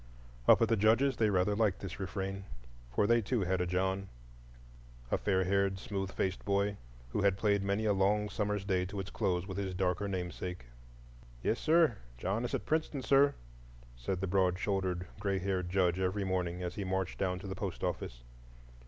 Up 0.47 0.59
at 0.63 0.67
the 0.67 0.75
Judge's 0.75 1.17
they 1.17 1.29
rather 1.29 1.55
liked 1.55 1.79
this 1.79 1.99
refrain; 1.99 2.45
for 2.91 3.05
they 3.05 3.21
too 3.21 3.41
had 3.41 3.61
a 3.61 3.67
John—a 3.67 5.17
fair 5.19 5.43
haired, 5.43 5.77
smooth 5.77 6.11
faced 6.11 6.43
boy, 6.43 6.77
who 7.11 7.21
had 7.21 7.37
played 7.37 7.61
many 7.61 7.85
a 7.85 7.93
long 7.93 8.27
summer's 8.27 8.65
day 8.65 8.83
to 8.85 8.99
its 8.99 9.11
close 9.11 9.45
with 9.45 9.59
his 9.59 9.75
darker 9.75 10.07
namesake. 10.07 10.65
"Yes, 11.43 11.59
sir! 11.59 11.97
John 12.17 12.43
is 12.45 12.55
at 12.55 12.65
Princeton, 12.65 13.03
sir," 13.03 13.35
said 13.95 14.21
the 14.21 14.25
broad 14.25 14.57
shouldered 14.57 15.05
gray 15.19 15.37
haired 15.37 15.69
Judge 15.69 15.99
every 15.99 16.23
morning 16.23 16.63
as 16.63 16.73
he 16.73 16.83
marched 16.83 17.19
down 17.19 17.37
to 17.37 17.45
the 17.45 17.53
post 17.55 17.83
office. 17.83 18.23